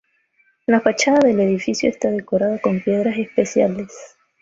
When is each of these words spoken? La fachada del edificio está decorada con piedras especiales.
La 0.65 0.81
fachada 0.81 1.19
del 1.19 1.39
edificio 1.41 1.87
está 1.87 2.09
decorada 2.09 2.57
con 2.59 2.81
piedras 2.81 3.19
especiales. 3.19 3.93